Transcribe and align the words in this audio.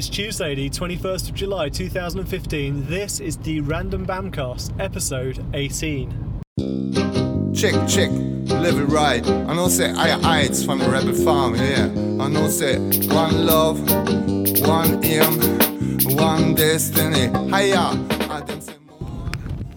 It's 0.00 0.08
Tuesday, 0.08 0.54
the 0.54 0.70
21st 0.70 1.30
of 1.30 1.34
July 1.34 1.68
2015. 1.68 2.86
This 2.86 3.18
is 3.18 3.36
the 3.36 3.60
Random 3.62 4.06
BamCast, 4.06 4.78
episode 4.78 5.44
18. 5.54 6.40
Check, 7.52 7.74
check, 7.88 8.08
live 8.60 8.78
it 8.78 8.84
right. 8.84 9.26
I 9.26 9.54
know 9.56 9.66
say 9.66 9.90
I 9.90 10.10
I 10.20 10.40
it's 10.42 10.64
from 10.64 10.78
the 10.78 10.88
rebel 10.88 11.14
farm, 11.14 11.56
yeah. 11.56 11.86
I 12.24 12.28
know 12.28 12.46
say 12.46 12.78
one 13.08 13.44
love, 13.44 13.80
one 14.68 15.04
aim, 15.04 15.40
one 16.16 16.54
destiny. 16.54 17.26
Hiya. 17.48 18.06
I 18.30 18.40
more. 18.46 18.78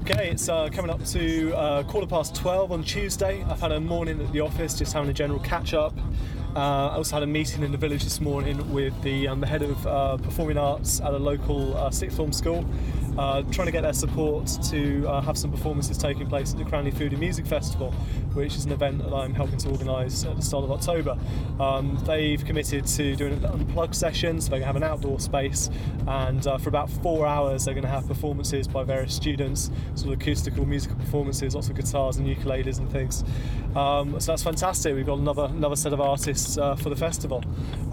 Okay, 0.00 0.30
it's 0.30 0.48
uh, 0.48 0.68
coming 0.72 0.90
up 0.90 1.04
to 1.04 1.54
uh, 1.54 1.84
quarter 1.84 2.08
past 2.08 2.34
12 2.34 2.72
on 2.72 2.82
Tuesday. 2.82 3.44
I've 3.44 3.60
had 3.60 3.70
a 3.70 3.78
morning 3.78 4.20
at 4.20 4.32
the 4.32 4.40
office, 4.40 4.74
just 4.74 4.92
having 4.92 5.10
a 5.10 5.14
general 5.14 5.38
catch 5.38 5.74
up. 5.74 5.94
Uh, 6.56 6.88
I 6.88 6.96
also 6.96 7.16
had 7.16 7.22
a 7.22 7.26
meeting 7.26 7.62
in 7.62 7.72
the 7.72 7.78
village 7.78 8.02
this 8.02 8.20
morning 8.20 8.72
with 8.72 9.00
the, 9.02 9.28
um, 9.28 9.40
the 9.40 9.46
head 9.46 9.62
of 9.62 9.86
uh, 9.86 10.16
performing 10.16 10.56
arts 10.56 11.00
at 11.00 11.12
a 11.12 11.18
local 11.18 11.76
uh, 11.76 11.90
sixth 11.90 12.16
form 12.16 12.32
school, 12.32 12.64
uh, 13.18 13.42
trying 13.50 13.66
to 13.66 13.72
get 13.72 13.82
their 13.82 13.92
support 13.92 14.50
to 14.70 15.06
uh, 15.06 15.20
have 15.20 15.36
some 15.36 15.50
performances 15.52 15.98
taking 15.98 16.26
place 16.26 16.52
at 16.52 16.58
the 16.58 16.64
Cranleigh 16.64 16.90
Food 16.90 17.12
and 17.12 17.20
Music 17.20 17.46
Festival, 17.46 17.92
which 18.32 18.56
is 18.56 18.64
an 18.64 18.72
event 18.72 18.98
that 18.98 19.12
I'm 19.12 19.34
helping 19.34 19.58
to 19.58 19.70
organise 19.70 20.24
at 20.24 20.36
the 20.36 20.42
start 20.42 20.64
of 20.64 20.72
October. 20.72 21.18
Um, 21.60 21.98
they've 22.06 22.42
committed 22.44 22.86
to 22.86 23.14
doing 23.14 23.34
an 23.34 23.44
unplugged 23.44 23.94
session, 23.94 24.40
so 24.40 24.50
they're 24.50 24.60
going 24.60 24.62
to 24.62 24.66
have 24.66 24.76
an 24.76 24.84
outdoor 24.84 25.20
space, 25.20 25.70
and 26.06 26.46
uh, 26.46 26.58
for 26.58 26.70
about 26.70 26.88
four 26.88 27.26
hours 27.26 27.66
they're 27.66 27.74
going 27.74 27.84
to 27.84 27.90
have 27.90 28.06
performances 28.08 28.66
by 28.66 28.84
various 28.84 29.14
students, 29.14 29.70
sort 29.94 30.14
of 30.14 30.20
acoustical 30.20 30.64
musical 30.64 30.96
performances, 30.96 31.54
lots 31.54 31.68
of 31.68 31.76
guitars 31.76 32.16
and 32.16 32.26
ukuleles 32.26 32.78
and 32.78 32.90
things. 32.90 33.22
Um, 33.76 34.18
so 34.18 34.32
that's 34.32 34.42
fantastic. 34.42 34.94
We've 34.94 35.06
got 35.06 35.18
another 35.18 35.44
another 35.44 35.76
set 35.76 35.92
of 35.92 36.00
artists 36.00 36.37
uh, 36.58 36.76
for 36.76 36.90
the 36.90 36.96
festival. 36.96 37.42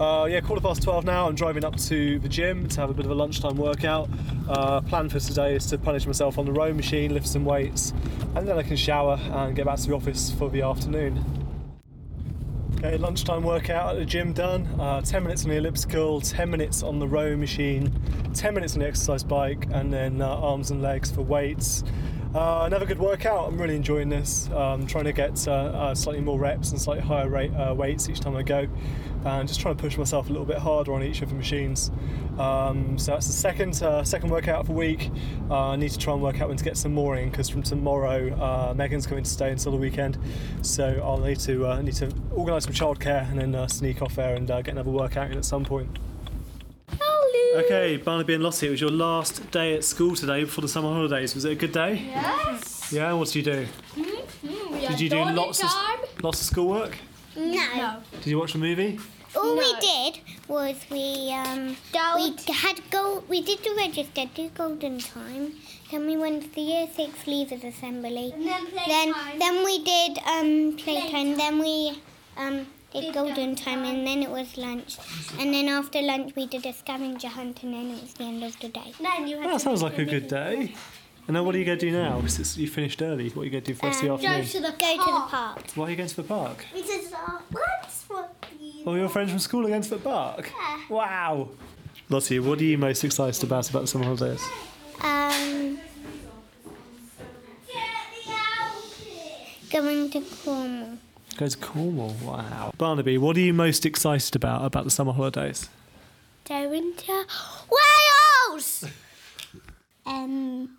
Uh, 0.00 0.26
yeah, 0.30 0.40
quarter 0.40 0.62
past 0.62 0.82
twelve 0.82 1.04
now. 1.04 1.26
I'm 1.26 1.34
driving 1.34 1.64
up 1.64 1.76
to 1.76 2.18
the 2.18 2.28
gym 2.28 2.68
to 2.68 2.80
have 2.80 2.90
a 2.90 2.94
bit 2.94 3.04
of 3.04 3.10
a 3.10 3.14
lunchtime 3.14 3.56
workout. 3.56 4.08
Uh, 4.48 4.80
plan 4.82 5.08
for 5.08 5.18
today 5.18 5.56
is 5.56 5.66
to 5.66 5.78
punish 5.78 6.06
myself 6.06 6.38
on 6.38 6.46
the 6.46 6.52
row 6.52 6.72
machine, 6.72 7.12
lift 7.12 7.26
some 7.26 7.44
weights, 7.44 7.92
and 8.34 8.46
then 8.46 8.56
I 8.56 8.62
can 8.62 8.76
shower 8.76 9.18
and 9.20 9.56
get 9.56 9.66
back 9.66 9.78
to 9.78 9.88
the 9.88 9.94
office 9.94 10.30
for 10.30 10.48
the 10.50 10.62
afternoon. 10.62 11.24
Okay, 12.78 12.98
lunchtime 12.98 13.42
workout 13.42 13.94
at 13.94 13.98
the 13.98 14.04
gym 14.04 14.34
done. 14.34 14.66
Uh, 14.78 15.00
10 15.00 15.22
minutes 15.22 15.44
on 15.44 15.50
the 15.50 15.56
elliptical, 15.56 16.20
10 16.20 16.50
minutes 16.50 16.82
on 16.82 16.98
the 16.98 17.08
row 17.08 17.34
machine, 17.34 17.90
10 18.34 18.52
minutes 18.54 18.74
on 18.74 18.80
the 18.80 18.86
exercise 18.86 19.24
bike, 19.24 19.66
and 19.70 19.90
then 19.92 20.20
uh, 20.20 20.28
arms 20.28 20.70
and 20.70 20.82
legs 20.82 21.10
for 21.10 21.22
weights. 21.22 21.82
Uh, 22.36 22.66
another 22.66 22.84
good 22.84 22.98
workout. 22.98 23.48
I'm 23.48 23.58
really 23.58 23.76
enjoying 23.76 24.10
this. 24.10 24.50
Um, 24.50 24.86
trying 24.86 25.04
to 25.04 25.12
get 25.14 25.48
uh, 25.48 25.52
uh, 25.52 25.94
slightly 25.94 26.20
more 26.20 26.38
reps 26.38 26.70
and 26.70 26.78
slightly 26.78 27.02
higher 27.02 27.30
rate, 27.30 27.50
uh, 27.54 27.72
weights 27.74 28.10
each 28.10 28.20
time 28.20 28.36
I 28.36 28.42
go, 28.42 28.68
and 29.24 29.48
just 29.48 29.58
trying 29.58 29.74
to 29.74 29.82
push 29.82 29.96
myself 29.96 30.28
a 30.28 30.32
little 30.32 30.44
bit 30.44 30.58
harder 30.58 30.92
on 30.92 31.02
each 31.02 31.22
of 31.22 31.30
the 31.30 31.34
machines. 31.34 31.90
Um, 32.38 32.98
so 32.98 33.12
that's 33.12 33.26
the 33.26 33.32
second 33.32 33.82
uh, 33.82 34.04
second 34.04 34.28
workout 34.28 34.60
of 34.60 34.66
the 34.66 34.74
week. 34.74 35.10
Uh, 35.48 35.68
I 35.68 35.76
need 35.76 35.92
to 35.92 35.98
try 35.98 36.12
and 36.12 36.20
work 36.20 36.42
out 36.42 36.48
when 36.48 36.58
to 36.58 36.64
get 36.64 36.76
some 36.76 36.92
more 36.92 37.16
in 37.16 37.30
because 37.30 37.48
from 37.48 37.62
tomorrow 37.62 38.74
Megan's 38.74 39.06
coming 39.06 39.24
to 39.24 39.30
stay 39.30 39.50
until 39.50 39.72
the 39.72 39.78
weekend, 39.78 40.18
so 40.60 41.00
I'll 41.02 41.16
need 41.16 41.40
to 41.40 41.82
need 41.82 41.94
to 41.94 42.12
organise 42.32 42.64
some 42.64 42.74
childcare 42.74 43.30
and 43.30 43.54
then 43.54 43.68
sneak 43.70 44.02
off 44.02 44.14
there 44.14 44.34
and 44.34 44.46
get 44.46 44.68
another 44.68 44.90
workout 44.90 45.30
in 45.30 45.38
at 45.38 45.46
some 45.46 45.64
point. 45.64 45.88
Okay, 47.54 47.96
Barnaby 47.96 48.34
and 48.34 48.42
Lottie, 48.42 48.66
it 48.66 48.70
was 48.70 48.80
your 48.80 48.90
last 48.90 49.50
day 49.50 49.74
at 49.74 49.84
school 49.84 50.14
today 50.14 50.44
before 50.44 50.62
the 50.62 50.68
summer 50.68 50.88
holidays. 50.92 51.34
Was 51.34 51.44
it 51.44 51.52
a 51.52 51.54
good 51.54 51.72
day? 51.72 52.02
Yes. 52.06 52.92
Yeah. 52.92 53.12
What 53.14 53.28
did 53.28 53.34
you 53.36 53.42
do? 53.42 53.66
Mm, 53.96 54.88
Did 54.88 55.00
you 55.00 55.08
do 55.08 55.24
lots 55.24 55.62
of 55.62 55.70
lots 56.22 56.40
of 56.40 56.46
schoolwork? 56.46 56.96
No. 57.36 57.96
Did 58.20 58.26
you 58.26 58.38
watch 58.38 58.52
the 58.52 58.58
movie? 58.58 58.98
All 59.34 59.56
we 59.56 59.74
did 59.80 60.20
was 60.48 60.76
we 60.90 61.30
um 61.32 61.68
we 61.68 61.76
Don't. 61.92 62.40
had 62.50 62.80
go 62.90 63.22
we 63.28 63.40
did 63.42 63.58
the 63.64 63.74
register, 63.76 64.24
do 64.34 64.48
golden 64.50 64.98
time. 64.98 65.52
Then 65.90 66.06
we 66.06 66.16
went 66.16 66.42
to 66.44 66.48
the 66.54 66.60
year 66.60 66.86
six 66.94 67.12
leavers 67.24 67.64
assembly. 67.64 68.32
And 68.34 68.46
then 68.46 68.64
Then 68.86 69.12
playtime. 69.14 69.38
then 69.38 69.64
we 69.64 69.82
did 69.84 70.18
um 70.26 70.76
playtime. 70.76 71.10
Playtime. 71.10 71.36
Then 71.36 71.58
we 71.58 72.02
um 72.36 72.66
did 73.00 73.06
Did 73.06 73.14
golden 73.14 73.34
golden 73.34 73.56
time, 73.56 73.82
time. 73.82 73.94
and 73.94 74.06
then 74.06 74.22
it 74.22 74.30
was 74.30 74.56
lunch. 74.56 74.96
And 75.38 75.52
then 75.54 75.68
after 75.68 76.00
lunch 76.02 76.34
we 76.36 76.46
did 76.46 76.64
a 76.66 76.72
scavenger 76.72 77.28
hunt, 77.28 77.62
and 77.62 77.74
then 77.74 77.90
it 77.90 78.02
was 78.02 78.14
the 78.14 78.24
end 78.24 78.42
of 78.44 78.58
the 78.60 78.68
day. 78.68 78.92
Then 79.00 79.26
you 79.28 79.36
had 79.38 79.46
That 79.50 79.52
to 79.54 79.60
sounds 79.60 79.82
make 79.82 79.92
like 79.98 80.00
a 80.06 80.10
good 80.10 80.28
day. 80.28 80.74
And 81.28 81.34
now, 81.34 81.42
what 81.42 81.56
are 81.56 81.58
you 81.58 81.64
going 81.64 81.78
to 81.80 81.86
do 81.86 81.90
now? 81.90 82.20
Because 82.20 82.56
you 82.56 82.68
finished 82.68 83.02
early. 83.02 83.30
What 83.30 83.42
are 83.42 83.44
you 83.46 83.50
going 83.50 83.64
to 83.64 83.72
do 83.72 83.74
for 83.74 83.80
the 83.82 83.86
rest 83.88 84.02
of 84.04 84.06
the 84.06 84.14
Um, 84.14 84.20
Go 84.20 84.26
afternoon? 84.28 84.46
to 84.46 84.60
the 84.60 84.78
Go 84.78 84.92
to 84.92 84.96
the 84.96 85.02
park. 85.02 85.30
park. 85.30 85.70
Why 85.74 85.86
are 85.86 85.90
you 85.90 85.96
going 85.96 86.08
to 86.08 86.16
the 86.16 86.22
park? 86.22 86.66
Because 86.72 87.12
uh, 87.12 87.16
what's 87.50 88.04
what 88.08 88.32
you 88.60 88.84
All 88.86 88.96
your 88.96 89.08
friends 89.08 89.30
from 89.30 89.40
school 89.40 89.66
are 89.66 89.68
going 89.68 89.82
to 89.82 89.90
the 89.90 89.98
park? 89.98 90.52
Yeah. 90.56 90.80
Wow. 90.88 91.48
Lottie, 92.08 92.38
what 92.38 92.60
are 92.60 92.64
you 92.64 92.78
most 92.78 93.02
excited 93.02 93.42
about 93.42 93.68
about 93.68 93.80
the 93.80 93.86
summer 93.88 94.04
holidays? 94.04 94.40
Um, 95.02 95.78
going 99.70 100.10
to 100.10 100.20
Cornwall. 100.44 100.98
Go 101.36 101.46
to 101.46 101.58
Cornwall. 101.58 102.14
Wow. 102.22 102.72
Barnaby, 102.78 103.18
what 103.18 103.36
are 103.36 103.40
you 103.40 103.52
most 103.52 103.84
excited 103.84 104.34
about 104.34 104.64
about 104.64 104.84
the 104.84 104.90
summer 104.90 105.12
holidays? 105.12 105.68
Going 106.48 106.94
to 106.94 107.24
Wales. 107.70 108.84
um, 110.06 110.70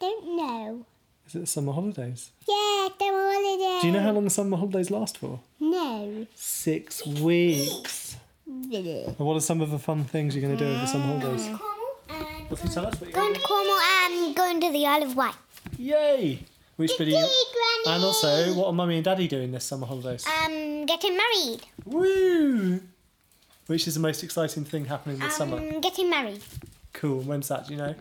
don't 0.00 0.36
know. 0.36 0.86
Is 1.26 1.34
it 1.34 1.40
the 1.40 1.46
summer 1.46 1.72
holidays? 1.72 2.30
Yeah, 2.48 2.88
the 2.98 3.04
holiday. 3.04 3.80
Do 3.82 3.86
you 3.88 3.92
know 3.92 4.00
how 4.00 4.12
long 4.12 4.24
the 4.24 4.30
summer 4.30 4.56
holidays 4.56 4.90
last 4.90 5.18
for? 5.18 5.40
No. 5.60 6.26
Six 6.34 7.06
weeks. 7.06 8.16
And 8.46 9.18
what 9.18 9.36
are 9.36 9.40
some 9.40 9.60
of 9.60 9.70
the 9.70 9.78
fun 9.78 10.04
things 10.04 10.34
you're 10.34 10.42
going 10.42 10.56
to 10.56 10.64
do 10.64 10.70
over 10.70 10.80
the 10.80 10.86
summer 10.86 11.18
holidays? 11.18 11.46
and 11.46 11.58
Lottie, 12.50 12.68
tell 12.68 12.86
us 12.86 13.00
what 13.00 13.10
you're 13.10 13.12
Going 13.12 13.34
to 13.34 13.40
Cornwall 13.40 13.80
and 14.04 14.36
going 14.36 14.60
to 14.60 14.70
the 14.72 14.86
Isle 14.86 15.02
of 15.02 15.16
Wight. 15.16 15.34
Yay! 15.78 16.44
Which 16.82 16.98
bit 16.98 17.06
are 17.06 17.10
you? 17.10 17.16
Granny. 17.16 17.96
And 17.96 18.04
also, 18.04 18.54
what 18.54 18.66
are 18.66 18.72
mummy 18.72 18.96
and 18.96 19.04
daddy 19.04 19.28
doing 19.28 19.52
this 19.52 19.64
summer 19.64 19.86
holidays? 19.86 20.26
Um, 20.26 20.84
getting 20.86 21.16
married. 21.16 21.60
Woo! 21.84 22.80
Which 23.68 23.86
is 23.86 23.94
the 23.94 24.00
most 24.00 24.24
exciting 24.24 24.64
thing 24.64 24.86
happening 24.86 25.18
this 25.18 25.36
summer? 25.36 25.58
Um, 25.58 25.80
getting 25.80 26.10
married. 26.10 26.42
Cool. 26.92 27.20
When's 27.20 27.46
that? 27.48 27.68
Do 27.68 27.74
you 27.74 27.78
know? 27.78 27.94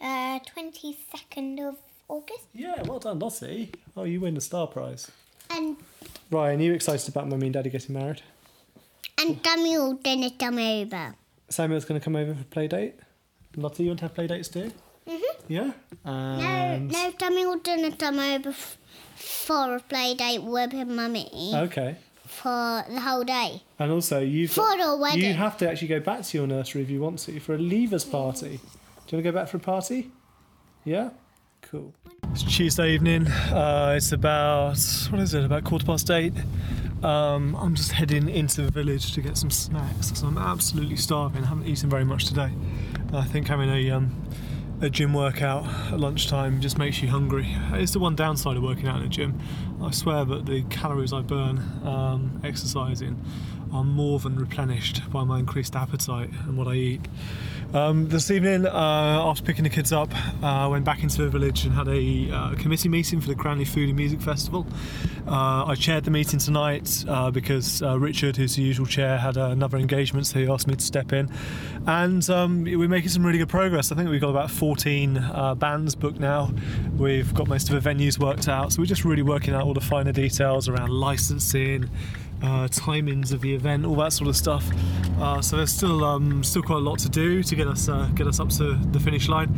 Uh, 0.00 0.38
twenty 0.46 0.96
second 1.10 1.58
of 1.58 1.76
August. 2.08 2.44
Yeah. 2.54 2.80
Well 2.82 3.00
done, 3.00 3.18
Lottie. 3.18 3.72
Oh, 3.96 4.04
you 4.04 4.20
win 4.20 4.34
the 4.34 4.40
star 4.40 4.68
prize. 4.68 5.10
And 5.50 5.76
Ryan, 6.30 6.60
are 6.60 6.62
you 6.62 6.72
excited 6.74 7.08
about 7.08 7.28
mummy 7.28 7.46
and 7.46 7.54
daddy 7.54 7.70
getting 7.70 7.94
married? 7.94 8.22
and 9.18 9.42
Daniel 9.42 9.94
dinner 9.94 10.30
come 10.38 10.58
over. 10.58 11.14
Samuel's 11.48 11.84
going 11.84 12.00
to 12.00 12.04
come 12.04 12.16
over 12.16 12.34
for 12.34 12.44
play 12.44 12.68
date. 12.68 12.94
Lottie, 13.56 13.82
you 13.82 13.90
want 13.90 13.98
to 13.98 14.04
have 14.06 14.14
play 14.14 14.26
dates 14.26 14.48
too? 14.48 14.70
Yeah. 15.52 15.72
No, 16.04 16.12
And 16.12 16.90
no, 16.90 17.12
Daniel 17.18 17.56
didn't 17.58 17.98
come 17.98 18.18
over 18.18 18.48
f- 18.50 18.78
for 19.16 19.76
a 19.76 19.80
play 19.80 20.14
date 20.14 20.42
with 20.42 20.72
her 20.72 20.86
mummy 20.86 21.28
okay. 21.54 21.96
for 22.26 22.84
the 22.88 23.00
whole 23.00 23.22
day. 23.24 23.62
And 23.78 23.92
also, 23.92 24.20
you've 24.20 24.50
For 24.52 24.62
got, 24.62 24.78
the 24.78 24.96
wedding. 24.96 25.24
you 25.24 25.34
have 25.34 25.56
to 25.58 25.68
actually 25.70 25.88
go 25.88 26.00
back 26.00 26.22
to 26.22 26.38
your 26.38 26.46
nursery 26.46 26.82
if 26.82 26.90
you 26.90 27.00
want 27.00 27.18
to 27.20 27.38
for 27.40 27.54
a 27.54 27.58
leavers 27.58 28.10
party. 28.10 28.48
Do 28.48 28.54
you 28.54 28.58
want 28.58 29.08
to 29.10 29.22
go 29.22 29.32
back 29.32 29.48
for 29.48 29.58
a 29.58 29.60
party? 29.60 30.10
Yeah. 30.84 31.10
Cool. 31.60 31.92
It's 32.32 32.42
Tuesday 32.42 32.94
evening. 32.94 33.26
Uh, 33.26 33.94
it's 33.96 34.12
about 34.12 34.78
what 35.10 35.20
is 35.20 35.34
it? 35.34 35.44
About 35.44 35.64
quarter 35.64 35.84
past 35.84 36.10
eight. 36.10 36.32
Um, 37.02 37.54
I'm 37.56 37.74
just 37.74 37.92
heading 37.92 38.28
into 38.28 38.62
the 38.62 38.70
village 38.70 39.12
to 39.14 39.20
get 39.20 39.36
some 39.36 39.50
snacks 39.50 40.08
because 40.08 40.22
I'm 40.22 40.38
absolutely 40.38 40.96
starving. 40.96 41.42
I 41.44 41.46
haven't 41.48 41.66
eaten 41.66 41.90
very 41.90 42.04
much 42.04 42.26
today. 42.26 42.50
I 43.12 43.24
think 43.24 43.48
having 43.48 43.68
a 43.70 43.90
um, 43.90 44.14
a 44.82 44.90
gym 44.90 45.14
workout 45.14 45.64
at 45.92 46.00
lunchtime 46.00 46.60
just 46.60 46.76
makes 46.76 47.00
you 47.00 47.08
hungry. 47.08 47.46
It's 47.74 47.92
the 47.92 48.00
one 48.00 48.16
downside 48.16 48.56
of 48.56 48.64
working 48.64 48.88
out 48.88 48.98
in 48.98 49.06
a 49.06 49.08
gym. 49.08 49.38
I 49.80 49.92
swear 49.92 50.24
that 50.24 50.46
the 50.46 50.64
calories 50.64 51.12
I 51.12 51.20
burn 51.20 51.58
um, 51.84 52.40
exercising 52.42 53.24
are 53.72 53.84
more 53.84 54.18
than 54.18 54.34
replenished 54.34 55.08
by 55.08 55.22
my 55.22 55.38
increased 55.38 55.76
appetite 55.76 56.30
and 56.46 56.58
what 56.58 56.66
I 56.66 56.74
eat. 56.74 57.00
Um, 57.74 58.06
this 58.06 58.30
evening, 58.30 58.66
uh, 58.66 58.70
after 58.70 59.42
picking 59.42 59.64
the 59.64 59.70
kids 59.70 59.92
up, 59.92 60.14
uh, 60.42 60.46
I 60.46 60.66
went 60.66 60.84
back 60.84 61.02
into 61.02 61.22
the 61.22 61.30
village 61.30 61.64
and 61.64 61.72
had 61.72 61.88
a 61.88 62.30
uh, 62.30 62.54
committee 62.56 62.90
meeting 62.90 63.18
for 63.18 63.28
the 63.28 63.34
Cranleigh 63.34 63.64
Food 63.64 63.88
and 63.88 63.96
Music 63.96 64.20
Festival. 64.20 64.66
Uh, 65.26 65.64
I 65.64 65.74
chaired 65.74 66.04
the 66.04 66.10
meeting 66.10 66.38
tonight 66.38 67.02
uh, 67.08 67.30
because 67.30 67.82
uh, 67.82 67.98
Richard, 67.98 68.36
who's 68.36 68.56
the 68.56 68.62
usual 68.62 68.84
chair, 68.84 69.16
had 69.16 69.38
uh, 69.38 69.46
another 69.46 69.78
engagement, 69.78 70.26
so 70.26 70.38
he 70.38 70.46
asked 70.46 70.66
me 70.66 70.74
to 70.74 70.84
step 70.84 71.14
in. 71.14 71.30
And 71.86 72.28
um, 72.28 72.64
we're 72.64 72.88
making 72.88 73.08
some 73.08 73.24
really 73.24 73.38
good 73.38 73.48
progress. 73.48 73.90
I 73.90 73.94
think 73.94 74.10
we've 74.10 74.20
got 74.20 74.30
about 74.30 74.50
14 74.50 75.16
uh, 75.16 75.54
bands 75.54 75.94
booked 75.94 76.20
now. 76.20 76.52
We've 76.98 77.32
got 77.32 77.48
most 77.48 77.70
of 77.70 77.82
the 77.82 77.88
venues 77.88 78.18
worked 78.18 78.48
out, 78.48 78.74
so 78.74 78.82
we're 78.82 78.86
just 78.86 79.06
really 79.06 79.22
working 79.22 79.54
out 79.54 79.62
all 79.62 79.72
the 79.72 79.80
finer 79.80 80.12
details 80.12 80.68
around 80.68 80.90
licensing 80.90 81.88
uh, 82.42 82.68
timings 82.68 83.32
of 83.32 83.40
the 83.40 83.54
event, 83.54 83.86
all 83.86 83.96
that 83.96 84.12
sort 84.12 84.28
of 84.28 84.36
stuff. 84.36 84.68
Uh, 85.20 85.40
so 85.40 85.56
there's 85.56 85.72
still 85.72 86.04
um, 86.04 86.42
still 86.42 86.62
quite 86.62 86.78
a 86.78 86.80
lot 86.80 86.98
to 86.98 87.08
do 87.08 87.42
to 87.42 87.54
get 87.54 87.68
us 87.68 87.88
uh, 87.88 88.10
get 88.14 88.26
us 88.26 88.40
up 88.40 88.48
to 88.48 88.74
the 88.90 88.98
finish 88.98 89.28
line. 89.28 89.48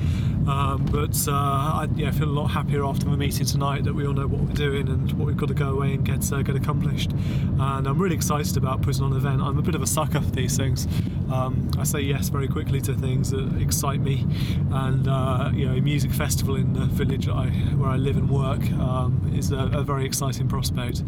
Um, 0.47 0.87
but 0.91 1.17
uh, 1.27 1.33
I 1.33 1.89
yeah, 1.95 2.11
feel 2.11 2.29
a 2.29 2.37
lot 2.41 2.49
happier 2.49 2.85
after 2.85 3.07
the 3.07 3.17
meeting 3.17 3.47
tonight 3.47 3.85
that 3.85 3.95
we 3.95 4.07
all 4.07 4.13
know 4.13 4.27
what 4.27 4.43
we're 4.43 4.53
doing 4.53 4.89
and 4.89 5.11
what 5.13 5.27
we've 5.27 5.37
got 5.37 5.49
to 5.49 5.55
go 5.55 5.71
away 5.71 5.95
and 5.95 6.05
get 6.05 6.31
uh, 6.33 6.43
get 6.43 6.57
accomplished. 6.57 7.13
And 7.13 7.87
I'm 7.87 7.99
really 7.99 8.17
excited 8.17 8.57
about 8.57 8.83
putting 8.83 9.03
on 9.03 9.13
an 9.13 9.17
event. 9.17 9.41
I'm 9.41 9.59
a 9.59 9.63
bit 9.63 9.75
of 9.75 9.83
a 9.83 9.87
sucker 9.87 10.21
for 10.21 10.31
these 10.31 10.57
things. 10.57 10.87
Um, 11.33 11.71
I 11.79 11.85
say 11.85 12.01
yes 12.01 12.29
very 12.29 12.49
quickly 12.49 12.81
to 12.83 12.95
things 12.95 13.31
that 13.31 13.61
excite 13.61 14.01
me, 14.01 14.27
and 14.71 15.09
uh, 15.09 15.51
you 15.55 15.67
know, 15.67 15.75
a 15.75 15.81
music 15.81 16.11
festival 16.11 16.57
in 16.57 16.75
the 16.75 16.85
village 16.85 17.29
I, 17.29 17.47
where 17.77 17.89
I 17.89 17.97
live 17.97 18.19
and 18.19 18.29
work 18.29 18.63
um, 18.73 19.33
is 19.35 19.51
a, 19.51 19.71
a 19.73 19.83
very 19.83 20.05
exciting 20.05 20.49
prospect. 20.49 21.03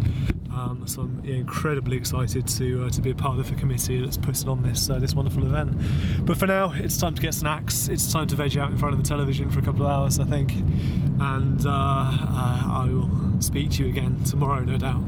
Um, 0.56 0.86
so 0.86 1.02
I'm 1.02 1.22
incredibly 1.24 1.98
excited 1.98 2.46
to 2.48 2.86
uh, 2.86 2.90
to 2.90 3.02
be 3.02 3.10
a 3.10 3.14
part 3.14 3.38
of 3.38 3.48
the 3.48 3.54
committee 3.56 4.00
that's 4.00 4.16
putting 4.16 4.48
on 4.48 4.62
this 4.62 4.88
uh, 4.88 4.98
this 4.98 5.14
wonderful 5.14 5.44
event. 5.44 5.76
But 6.24 6.38
for 6.38 6.46
now, 6.46 6.72
it's 6.74 6.96
time 6.96 7.14
to 7.14 7.20
get 7.20 7.34
snacks. 7.34 7.88
It's 7.88 8.10
time 8.10 8.26
to 8.28 8.36
veg 8.36 8.56
out 8.56 8.70
in 8.70 8.78
front 8.78 8.94
of 8.94 9.02
the 9.02 9.06
television 9.06 9.50
for 9.50 9.58
a 9.58 9.62
couple 9.62 9.84
of 9.84 9.92
hours, 9.92 10.18
I 10.18 10.24
think, 10.24 10.52
and 10.52 11.66
uh, 11.66 11.70
uh, 11.70 12.84
I 12.84 12.88
will 12.90 13.40
speak 13.42 13.72
to 13.72 13.84
you 13.84 13.90
again 13.90 14.24
tomorrow, 14.24 14.64
no 14.64 14.78
doubt. 14.78 15.02